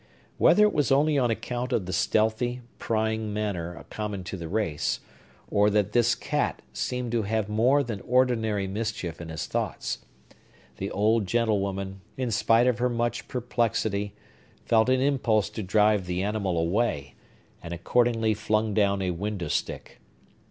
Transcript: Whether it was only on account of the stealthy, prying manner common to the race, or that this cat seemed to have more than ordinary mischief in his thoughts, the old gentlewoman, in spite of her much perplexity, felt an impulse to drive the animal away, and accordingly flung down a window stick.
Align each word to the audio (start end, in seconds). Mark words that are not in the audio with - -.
Whether 0.39 0.63
it 0.63 0.73
was 0.73 0.91
only 0.91 1.19
on 1.19 1.29
account 1.29 1.71
of 1.71 1.85
the 1.85 1.93
stealthy, 1.93 2.61
prying 2.79 3.31
manner 3.31 3.85
common 3.91 4.23
to 4.23 4.35
the 4.35 4.47
race, 4.47 4.99
or 5.51 5.69
that 5.69 5.91
this 5.91 6.15
cat 6.15 6.63
seemed 6.73 7.11
to 7.11 7.21
have 7.21 7.47
more 7.47 7.83
than 7.83 8.01
ordinary 8.01 8.65
mischief 8.65 9.21
in 9.21 9.29
his 9.29 9.45
thoughts, 9.45 9.99
the 10.77 10.89
old 10.89 11.27
gentlewoman, 11.27 12.01
in 12.17 12.31
spite 12.31 12.65
of 12.65 12.79
her 12.79 12.89
much 12.89 13.27
perplexity, 13.27 14.15
felt 14.65 14.89
an 14.89 15.01
impulse 15.01 15.51
to 15.51 15.61
drive 15.61 16.07
the 16.07 16.23
animal 16.23 16.57
away, 16.57 17.13
and 17.61 17.71
accordingly 17.71 18.33
flung 18.33 18.73
down 18.73 19.03
a 19.03 19.11
window 19.11 19.49
stick. 19.49 20.01